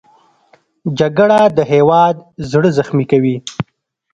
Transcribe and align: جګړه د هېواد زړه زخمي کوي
جګړه 0.99 1.41
د 1.57 1.59
هېواد 1.73 2.15
زړه 2.51 2.69
زخمي 2.77 3.05
کوي 3.11 3.35